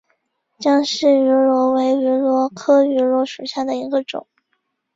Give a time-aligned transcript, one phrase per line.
[0.57, 4.25] 姜氏芋螺为芋螺科芋螺属下的一个种。